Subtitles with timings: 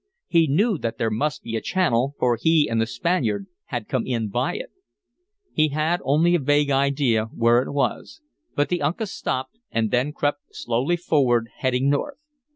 [0.25, 4.07] He knew that there must be a channel, for he and the Spaniard had come
[4.07, 4.71] in by it.
[5.53, 8.19] He had only a vague idea where it was.
[8.55, 12.17] But the Uncas stopped and then crept slowly forward, heading north.